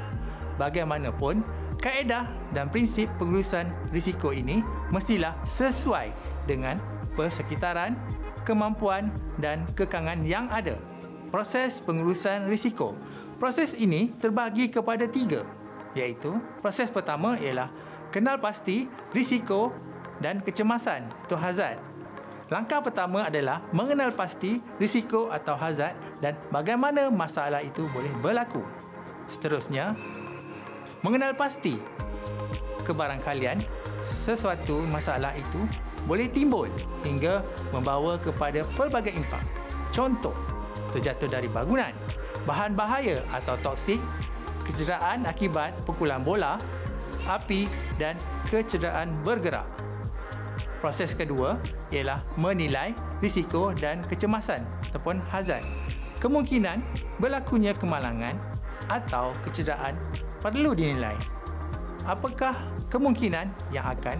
Bagaimanapun, 0.56 1.44
kaedah 1.78 2.26
dan 2.52 2.72
prinsip 2.72 3.10
pengurusan 3.20 3.68
risiko 3.92 4.32
ini 4.32 4.64
mestilah 4.88 5.36
sesuai 5.44 6.12
dengan 6.48 6.80
persekitaran, 7.12 7.92
kemampuan 8.46 9.12
dan 9.36 9.68
kekangan 9.76 10.24
yang 10.24 10.48
ada 10.48 10.78
proses 11.28 11.84
pengurusan 11.84 12.48
risiko. 12.48 12.96
Proses 13.38 13.76
ini 13.78 14.10
terbagi 14.18 14.66
kepada 14.66 15.06
tiga, 15.06 15.46
iaitu 15.94 16.34
proses 16.58 16.90
pertama 16.90 17.38
ialah 17.38 17.70
kenal 18.10 18.40
pasti 18.42 18.90
risiko 19.14 19.70
dan 20.18 20.42
kecemasan 20.42 21.06
atau 21.28 21.38
hazard. 21.38 21.78
Langkah 22.48 22.80
pertama 22.80 23.28
adalah 23.28 23.60
mengenal 23.76 24.10
pasti 24.16 24.58
risiko 24.80 25.28
atau 25.28 25.54
hazard 25.54 25.94
dan 26.18 26.34
bagaimana 26.48 27.12
masalah 27.12 27.60
itu 27.60 27.86
boleh 27.92 28.10
berlaku. 28.24 28.64
Seterusnya, 29.28 29.92
mengenal 31.04 31.36
pasti 31.36 31.76
kebarangkalian 32.88 33.60
sesuatu 34.00 34.80
masalah 34.88 35.36
itu 35.36 35.60
boleh 36.08 36.24
timbul 36.32 36.72
hingga 37.04 37.44
membawa 37.68 38.16
kepada 38.16 38.64
pelbagai 38.72 39.12
impak. 39.12 39.44
Contoh, 39.92 40.32
terjatuh 40.96 41.28
dari 41.28 41.52
bangunan, 41.52 41.92
bahan 42.48 42.72
bahaya 42.72 43.20
atau 43.36 43.60
toksik, 43.60 44.00
kecederaan 44.64 45.28
akibat 45.28 45.76
pukulan 45.84 46.24
bola, 46.24 46.56
api 47.28 47.68
dan 48.00 48.16
kecederaan 48.48 49.12
bergerak. 49.20 49.68
Proses 50.80 51.12
kedua 51.12 51.58
ialah 51.92 52.22
menilai 52.38 52.94
risiko 53.20 53.74
dan 53.74 54.00
kecemasan 54.06 54.62
ataupun 54.88 55.18
hazard. 55.28 55.66
Kemungkinan 56.22 56.82
berlakunya 57.18 57.74
kemalangan 57.74 58.34
atau 58.88 59.34
kecederaan 59.44 59.98
perlu 60.40 60.72
dinilai. 60.72 61.14
Apakah 62.08 62.56
kemungkinan 62.88 63.52
yang 63.68 63.84
akan 63.84 64.16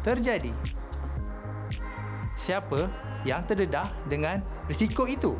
terjadi? 0.00 0.50
Siapa 2.32 2.88
yang 3.28 3.44
terdedah 3.44 3.92
dengan 4.08 4.40
risiko 4.64 5.04
itu? 5.04 5.36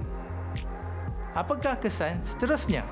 apakah 1.39 1.79
kesan 1.79 2.19
seterusnya? 2.27 2.83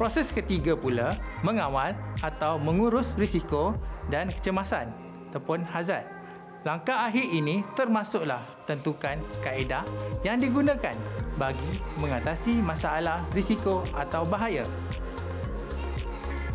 Proses 0.00 0.32
ketiga 0.32 0.72
pula 0.72 1.12
mengawal 1.44 1.92
atau 2.24 2.56
mengurus 2.56 3.12
risiko 3.20 3.76
dan 4.08 4.32
kecemasan 4.32 4.88
ataupun 5.28 5.66
hazard. 5.68 6.06
Langkah 6.64 7.06
akhir 7.06 7.28
ini 7.28 7.62
termasuklah 7.76 8.42
tentukan 8.64 9.20
kaedah 9.44 9.84
yang 10.24 10.40
digunakan 10.40 10.94
bagi 11.38 11.70
mengatasi 12.02 12.58
masalah 12.64 13.22
risiko 13.34 13.82
atau 13.94 14.26
bahaya. 14.26 14.66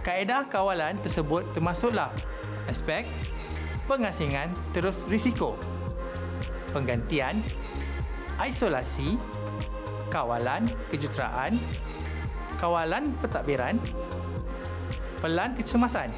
Kaedah 0.03 0.51
kawalan 0.51 0.99
tersebut 0.99 1.47
termasuklah 1.55 2.11
aspek 2.67 3.07
pengasingan 3.87 4.51
terus 4.75 5.07
risiko, 5.07 5.55
penggantian, 6.75 7.39
isolasi, 8.35 9.15
kawalan 10.11 10.67
kejuteraan, 10.91 11.55
kawalan 12.59 13.15
pentadbiran, 13.23 13.79
pelan 15.23 15.55
kecemasan. 15.55 16.11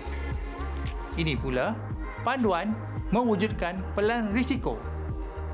Ini 1.13 1.37
pula 1.37 1.77
panduan 2.25 2.73
mewujudkan 3.13 3.85
pelan 3.93 4.33
risiko. 4.33 4.81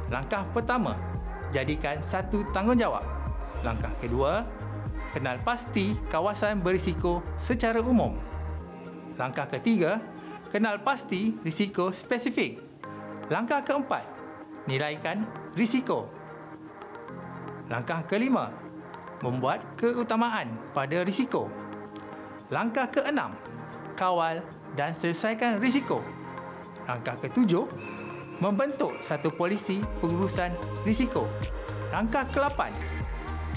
Langkah 0.08 0.48
pertama, 0.56 0.96
jadikan 1.52 2.00
satu 2.00 2.48
tanggungjawab. 2.56 3.04
Langkah 3.60 3.92
kedua, 4.00 4.48
kenal 5.12 5.38
pasti 5.44 5.96
kawasan 6.08 6.64
berisiko 6.64 7.20
secara 7.36 7.84
umum. 7.84 8.16
Langkah 9.20 9.46
ketiga, 9.48 10.00
kenal 10.50 10.80
pasti 10.82 11.36
risiko 11.44 11.92
spesifik. 11.92 12.64
Langkah 13.28 13.64
keempat, 13.64 14.04
nilaikan 14.68 15.28
risiko. 15.56 16.08
Langkah 17.72 18.04
kelima, 18.08 18.52
membuat 19.24 19.64
keutamaan 19.80 20.52
pada 20.76 21.04
risiko. 21.08 21.48
Langkah 22.52 22.92
keenam, 22.92 23.32
kawal 23.96 24.44
dan 24.76 24.92
selesaikan 24.92 25.60
risiko. 25.64 26.04
Langkah 26.84 27.16
ketujuh, 27.24 27.64
membentuk 28.44 29.00
satu 29.00 29.32
polisi 29.32 29.80
pengurusan 30.04 30.52
risiko. 30.84 31.30
Langkah 31.92 32.28
ke-8, 32.32 32.60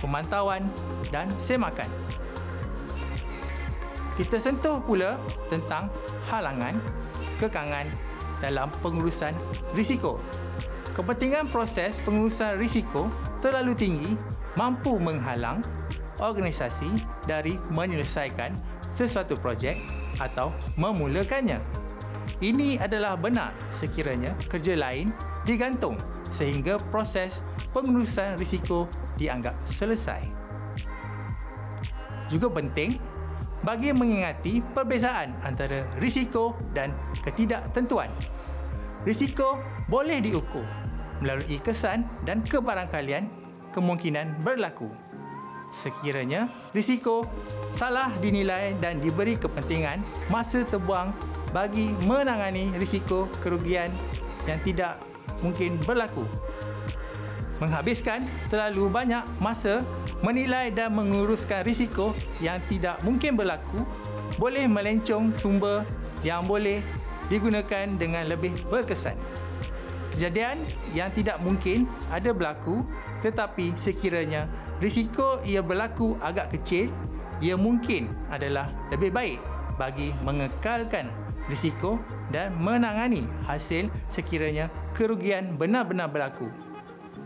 pemantauan 0.00 0.66
dan 1.12 1.30
semakan. 1.38 1.88
Kita 4.14 4.38
sentuh 4.38 4.78
pula 4.78 5.18
tentang 5.50 5.90
halangan, 6.30 6.78
kekangan 7.42 7.90
dalam 8.38 8.70
pengurusan 8.78 9.34
risiko. 9.74 10.22
Kepentingan 10.94 11.50
proses 11.50 11.98
pengurusan 12.06 12.54
risiko 12.54 13.10
terlalu 13.42 13.74
tinggi 13.74 14.14
mampu 14.54 14.94
menghalang 15.02 15.58
organisasi 16.22 16.86
dari 17.26 17.58
menyelesaikan 17.74 18.54
sesuatu 18.94 19.34
projek 19.34 19.82
atau 20.22 20.54
memulakannya. 20.78 21.58
Ini 22.38 22.78
adalah 22.78 23.18
benar 23.18 23.50
sekiranya 23.74 24.38
kerja 24.46 24.78
lain 24.78 25.10
digantung 25.42 25.98
sehingga 26.30 26.78
proses 26.90 27.42
pengurusan 27.74 28.38
risiko 28.38 28.86
dianggap 29.18 29.54
selesai. 29.66 30.22
Juga 32.30 32.48
penting 32.50 32.96
bagi 33.64 33.96
mengingati 33.96 34.60
perbezaan 34.60 35.32
antara 35.40 35.88
risiko 36.00 36.52
dan 36.76 36.92
ketidaktentuan. 37.24 38.12
Risiko 39.04 39.60
boleh 39.88 40.20
diukur 40.20 40.64
melalui 41.20 41.60
kesan 41.60 42.04
dan 42.28 42.44
kebarangkalian 42.44 43.28
kemungkinan 43.72 44.44
berlaku. 44.44 44.88
Sekiranya 45.74 46.46
risiko 46.70 47.26
salah 47.74 48.12
dinilai 48.22 48.78
dan 48.78 49.02
diberi 49.02 49.34
kepentingan 49.34 49.98
masa 50.30 50.62
terbuang 50.62 51.10
bagi 51.50 51.90
menangani 52.06 52.70
risiko 52.78 53.26
kerugian 53.42 53.90
yang 54.46 54.60
tidak 54.62 55.00
mungkin 55.42 55.80
berlaku. 55.82 56.22
Menghabiskan 57.62 58.26
terlalu 58.50 58.90
banyak 58.90 59.22
masa 59.38 59.86
menilai 60.26 60.74
dan 60.74 60.90
menguruskan 60.90 61.62
risiko 61.62 62.10
yang 62.42 62.58
tidak 62.66 62.98
mungkin 63.06 63.38
berlaku 63.38 63.86
boleh 64.42 64.66
melencong 64.66 65.30
sumber 65.30 65.86
yang 66.26 66.42
boleh 66.42 66.82
digunakan 67.30 67.86
dengan 67.94 68.26
lebih 68.26 68.52
berkesan. 68.66 69.14
Kejadian 70.14 70.62
yang 70.94 71.10
tidak 71.10 71.38
mungkin 71.42 71.86
ada 72.10 72.30
berlaku 72.30 72.82
tetapi 73.22 73.74
sekiranya 73.74 74.50
risiko 74.78 75.40
ia 75.46 75.64
berlaku 75.64 76.18
agak 76.20 76.54
kecil, 76.58 76.90
ia 77.40 77.54
mungkin 77.54 78.10
adalah 78.30 78.70
lebih 78.90 79.10
baik 79.10 79.40
bagi 79.74 80.14
mengekalkan 80.22 81.10
risiko 81.50 81.98
dan 82.30 82.54
menangani 82.56 83.26
hasil 83.44 83.90
sekiranya 84.08 84.70
kerugian 84.96 85.58
benar-benar 85.58 86.08
berlaku. 86.08 86.63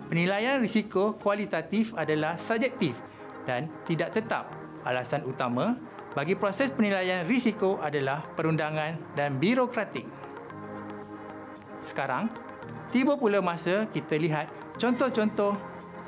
Penilaian 0.09 0.57
risiko 0.57 1.21
kualitatif 1.21 1.93
adalah 1.93 2.41
subjektif 2.41 2.97
dan 3.45 3.69
tidak 3.85 4.17
tetap. 4.17 4.49
Alasan 4.89 5.21
utama 5.29 5.77
bagi 6.17 6.33
proses 6.33 6.73
penilaian 6.73 7.29
risiko 7.29 7.77
adalah 7.77 8.25
perundangan 8.33 8.97
dan 9.13 9.37
birokratik. 9.37 10.09
Sekarang, 11.85 12.33
tiba 12.89 13.21
pula 13.21 13.45
masa 13.45 13.85
kita 13.93 14.17
lihat 14.17 14.49
contoh-contoh 14.81 15.53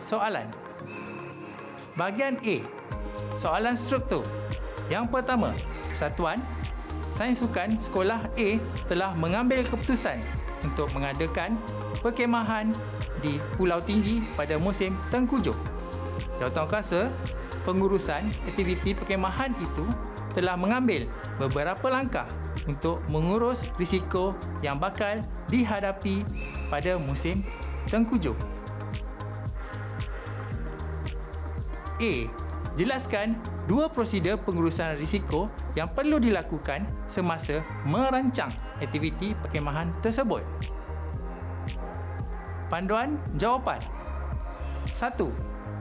soalan. 0.00 0.48
Bahagian 1.92 2.40
A. 2.40 2.56
Soalan 3.36 3.76
struktur. 3.76 4.24
Yang 4.88 5.12
pertama, 5.12 5.52
kesatuan 5.92 6.40
Sains 7.12 7.36
Sukan 7.36 7.76
Sekolah 7.76 8.32
A 8.32 8.48
telah 8.88 9.12
mengambil 9.12 9.60
keputusan 9.68 10.24
untuk 10.64 10.88
mengadakan 10.96 11.60
perkemahan 12.00 12.72
di 13.20 13.36
Pulau 13.56 13.80
Tinggi 13.84 14.24
pada 14.34 14.56
musim 14.56 14.96
tengkujuh. 15.12 15.54
Jawatankuasa 16.40 17.12
pengurusan 17.68 18.32
aktiviti 18.48 18.96
perkemahan 18.96 19.52
itu 19.60 19.84
telah 20.32 20.56
mengambil 20.56 21.04
beberapa 21.36 21.92
langkah 21.92 22.26
untuk 22.64 23.02
mengurus 23.08 23.68
risiko 23.76 24.36
yang 24.64 24.80
bakal 24.80 25.20
dihadapi 25.52 26.24
pada 26.72 26.96
musim 26.96 27.44
tengkujuh. 27.88 28.36
A. 32.00 32.12
Jelaskan 32.78 33.36
dua 33.68 33.92
prosedur 33.92 34.40
pengurusan 34.40 34.96
risiko 34.96 35.52
yang 35.76 35.90
perlu 35.92 36.16
dilakukan 36.16 36.86
semasa 37.04 37.60
merancang 37.84 38.48
aktiviti 38.80 39.36
perkemahan 39.36 39.92
tersebut. 40.00 40.40
Panduan 42.70 43.18
jawapan 43.34 43.82
1. 44.86 45.18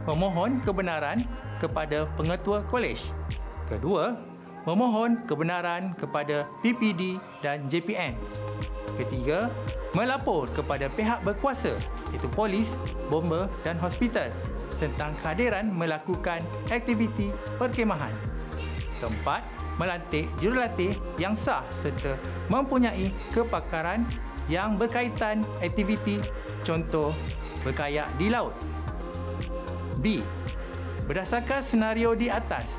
Memohon 0.10 0.58
kebenaran 0.65 1.21
kepada 1.62 2.10
pengetua 2.17 2.65
kolej. 2.65 2.97
Kedua, 3.69 4.17
memohon 4.65 5.21
kebenaran 5.30 5.93
kepada 5.93 6.49
PPD 6.65 7.21
dan 7.45 7.69
JPN. 7.69 8.17
Ketiga, 8.97 9.54
melapor 9.93 10.49
kepada 10.49 10.89
pihak 10.89 11.21
berkuasa 11.21 11.78
iaitu 12.10 12.25
polis, 12.34 12.82
bomba 13.06 13.45
dan 13.62 13.78
hospital 13.78 14.34
tentang 14.82 15.13
kehadiran 15.21 15.69
melakukan 15.69 16.41
aktiviti 16.73 17.30
perkemahan. 17.62 18.17
Keempat, 18.97 19.45
melantik 19.78 20.25
jurulatih 20.41 20.97
yang 21.21 21.38
sah 21.38 21.62
serta 21.69 22.17
mempunyai 22.49 23.13
kepakaran 23.30 24.10
yang 24.49 24.73
berkaitan 24.73 25.45
aktiviti 25.62 26.17
contoh 26.70 27.10
berkayak 27.66 28.06
di 28.22 28.30
laut. 28.30 28.54
B. 29.98 30.22
Berdasarkan 31.10 31.66
senario 31.66 32.14
di 32.14 32.30
atas, 32.30 32.78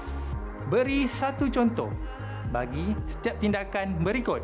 beri 0.70 1.10
satu 1.10 1.50
contoh 1.50 1.90
bagi 2.54 2.94
setiap 3.10 3.42
tindakan 3.42 3.98
berikut. 3.98 4.38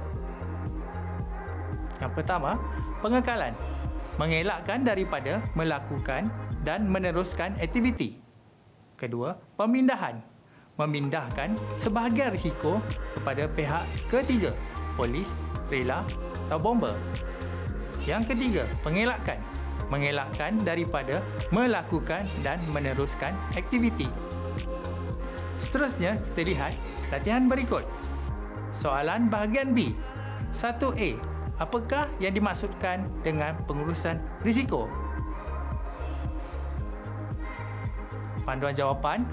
Yang 2.03 2.13
pertama, 2.19 2.59
pengekalan. 2.99 3.55
Mengelakkan 4.19 4.83
daripada 4.83 5.45
melakukan 5.55 6.33
dan 6.67 6.89
meneruskan 6.91 7.55
aktiviti. 7.63 8.19
Kedua, 8.99 9.39
pemindahan. 9.55 10.19
Memindahkan 10.77 11.57
sebahagian 11.81 12.33
risiko 12.33 12.81
kepada 13.17 13.49
pihak 13.49 13.85
ketiga, 14.09 14.53
polis, 14.97 15.37
rela 15.73 16.05
atau 16.49 16.59
bomba. 16.61 16.93
Yang 18.07 18.33
ketiga, 18.33 18.65
pengelakkan. 18.87 19.43
Mengelakkan 19.91 20.63
daripada 20.63 21.23
melakukan 21.55 22.27
dan 22.43 22.63
meneruskan 22.71 23.35
aktiviti. 23.55 24.07
Seterusnya, 25.59 26.19
kita 26.33 26.41
lihat 26.43 26.75
latihan 27.11 27.47
berikut. 27.51 27.87
Soalan 28.71 29.31
bahagian 29.31 29.75
B. 29.75 29.95
1A 30.55 31.19
apakah 31.59 32.07
yang 32.23 32.35
dimaksudkan 32.35 33.07
dengan 33.27 33.59
pengurusan 33.67 34.23
risiko? 34.47 34.87
Panduan 38.47 38.75
jawapan 38.79 39.27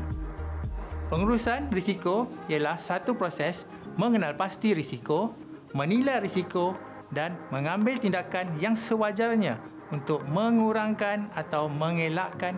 Pengurusan 1.13 1.69
risiko 1.69 2.25
ialah 2.49 2.81
satu 2.81 3.13
proses 3.13 3.69
mengenal 4.01 4.33
pasti 4.33 4.73
risiko, 4.73 5.38
menilai 5.77 6.17
risiko 6.17 6.73
dan 7.13 7.38
mengambil 7.54 7.95
tindakan 7.95 8.49
yang 8.58 8.73
sewajarnya 8.73 9.62
untuk 9.93 10.26
mengurangkan 10.26 11.30
atau 11.38 11.69
mengelakkan 11.69 12.58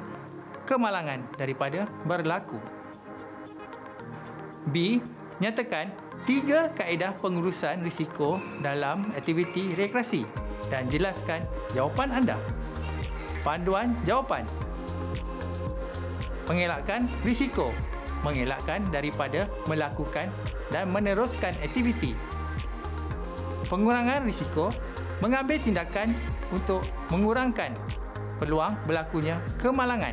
kemalangan 0.63 1.22
daripada 1.36 1.86
berlaku. 2.08 2.58
B. 4.72 5.04
Nyatakan 5.36 5.91
tiga 6.24 6.72
kaedah 6.74 7.20
pengurusan 7.20 7.84
risiko 7.84 8.39
dalam 8.63 9.12
aktiviti 9.13 9.76
rekreasi 9.76 10.24
dan 10.72 10.88
jelaskan 10.88 11.44
jawapan 11.76 12.24
anda. 12.24 12.38
Panduan 13.44 13.94
jawapan. 14.08 14.48
Mengelakkan 16.50 17.06
risiko. 17.22 17.70
Mengelakkan 18.26 18.82
daripada 18.89 19.46
melakukan 19.70 20.34
dan 20.74 20.89
meneruskan 20.89 21.54
aktiviti. 21.62 22.18
Pengurangan 23.67 24.25
risiko. 24.25 24.69
Mengambil 25.23 25.63
tindakan 25.63 26.12
untuk 26.51 26.84
mengurangkan 27.08 27.71
peluang 28.36 28.75
berlakunya 28.84 29.39
kemalangan. 29.56 30.12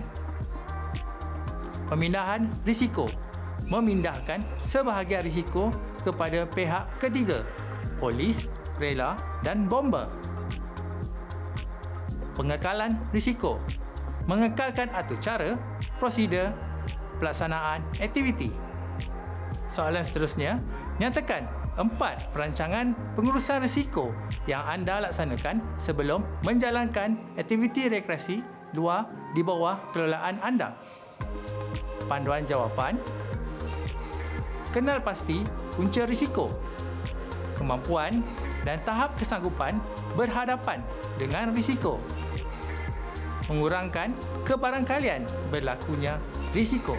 Pemindahan 1.91 2.47
risiko 2.63 3.11
memindahkan 3.67 4.47
sebahagian 4.63 5.27
risiko 5.27 5.75
kepada 6.07 6.47
pihak 6.55 6.87
ketiga, 7.03 7.43
polis, 7.99 8.47
rela 8.79 9.19
dan 9.43 9.67
bomba. 9.67 10.07
Pengekalan 12.39 12.97
risiko 13.11 13.59
mengekalkan 14.31 14.87
atur 14.95 15.19
cara, 15.19 15.51
prosedur, 15.99 16.55
pelaksanaan 17.19 17.83
aktiviti. 17.99 18.55
Soalan 19.67 20.07
seterusnya, 20.07 20.63
nyatakan 21.03 21.62
empat 21.81 22.37
perancangan 22.37 22.93
pengurusan 23.17 23.65
risiko 23.65 24.13
yang 24.45 24.61
anda 24.69 25.09
laksanakan 25.09 25.65
sebelum 25.81 26.21
menjalankan 26.45 27.17
aktiviti 27.41 27.89
rekreasi 27.89 28.45
luar 28.77 29.09
di 29.33 29.41
bawah 29.41 29.81
kelolaan 29.97 30.37
anda. 30.45 30.77
Panduan 32.09 32.45
jawapan. 32.45 33.01
Kenal 34.73 35.01
pasti 35.01 35.45
punca 35.73 36.05
risiko. 36.05 36.53
Kemampuan 37.57 38.21
dan 38.65 38.81
tahap 38.85 39.17
kesanggupan 39.17 39.81
berhadapan 40.17 40.81
dengan 41.17 41.53
risiko. 41.57 42.01
Mengurangkan 43.49 44.13
kebarangkalian 44.45 45.25
berlakunya 45.53 46.17
risiko. 46.57 46.97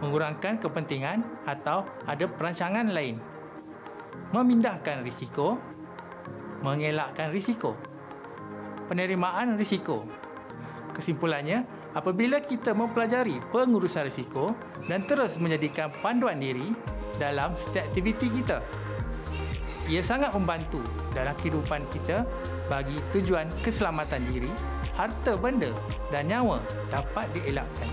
Mengurangkan 0.00 0.56
kepentingan 0.56 1.20
atau 1.44 1.84
ada 2.08 2.24
perancangan 2.24 2.88
lain 2.88 3.20
memindahkan 4.30 5.02
risiko, 5.02 5.58
mengelakkan 6.62 7.34
risiko, 7.34 7.74
penerimaan 8.86 9.58
risiko. 9.58 10.06
Kesimpulannya, 10.94 11.66
apabila 11.94 12.42
kita 12.42 12.74
mempelajari 12.74 13.42
pengurusan 13.50 14.06
risiko 14.06 14.54
dan 14.86 15.06
terus 15.06 15.38
menjadikan 15.42 15.90
panduan 16.02 16.38
diri 16.38 16.74
dalam 17.18 17.54
setiap 17.58 17.86
aktiviti 17.90 18.30
kita, 18.30 18.62
ia 19.90 20.02
sangat 20.02 20.30
membantu 20.34 20.82
dalam 21.10 21.34
kehidupan 21.38 21.82
kita 21.90 22.22
bagi 22.70 22.94
tujuan 23.10 23.50
keselamatan 23.66 24.22
diri, 24.30 24.50
harta 24.94 25.34
benda 25.34 25.70
dan 26.14 26.30
nyawa 26.30 26.62
dapat 26.94 27.26
dielakkan 27.34 27.90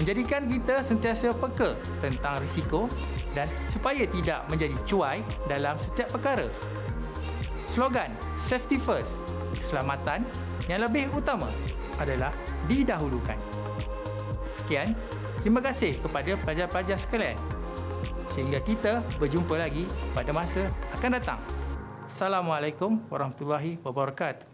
menjadikan 0.00 0.48
kita 0.48 0.80
sentiasa 0.80 1.36
peka 1.36 1.76
tentang 2.00 2.40
risiko 2.40 2.88
dan 3.34 3.46
supaya 3.70 4.04
tidak 4.06 4.46
menjadi 4.50 4.76
cuai 4.86 5.22
dalam 5.46 5.78
setiap 5.78 6.10
perkara. 6.14 6.46
Slogan 7.70 8.10
Safety 8.34 8.82
First, 8.82 9.22
keselamatan 9.54 10.26
yang 10.66 10.82
lebih 10.82 11.06
utama 11.14 11.46
adalah 12.02 12.34
didahulukan. 12.66 13.38
Sekian, 14.50 14.90
terima 15.38 15.62
kasih 15.62 15.94
kepada 16.02 16.34
pelajar-pelajar 16.42 16.98
sekalian. 16.98 17.38
Sehingga 18.30 18.58
kita 18.62 19.06
berjumpa 19.22 19.54
lagi 19.54 19.86
pada 20.14 20.34
masa 20.34 20.66
akan 20.98 21.10
datang. 21.18 21.40
Assalamualaikum 22.10 22.98
warahmatullahi 23.06 23.78
wabarakatuh. 23.86 24.49